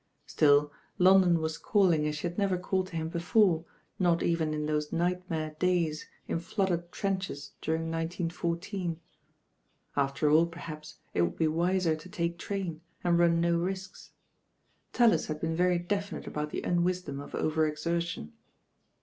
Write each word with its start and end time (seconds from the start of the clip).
Still 0.25 0.71
London 0.97 1.39
was 1.41 1.59
calling 1.59 2.07
as 2.07 2.15
she 2.17 2.25
had 2.27 2.35
never 2.39 2.57
called 2.57 2.87
to 2.87 2.95
him 2.95 3.07
before, 3.07 3.65
not 3.99 4.23
even 4.23 4.51
in 4.51 4.65
those 4.65 4.91
nightmare 4.91 5.55
days 5.59 6.07
in 6.27 6.39
flooded 6.39 6.91
trenches 6.91 7.51
during 7.61 7.91
19 7.91 8.31
14. 8.31 8.99
After 9.95 10.27
all 10.31 10.47
perhaps 10.47 10.95
it 11.13 11.21
would 11.21 11.37
be 11.37 11.47
wiser 11.47 11.95
to 11.95 12.09
take 12.09 12.39
train 12.39 12.81
and 13.03 13.19
run 13.19 13.39
no 13.39 13.59
risks. 13.59 14.09
Tallis 14.91 15.27
had 15.27 15.39
been 15.39 15.55
very 15.55 15.77
definite 15.77 16.25
about 16.25 16.49
the 16.49 16.63
unwisdom 16.63 17.19
of 17.19 17.35
over 17.35 17.67
exertion. 17.67 18.33